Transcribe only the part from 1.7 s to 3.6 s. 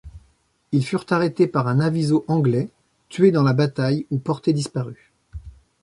aviso anglais, tués dans la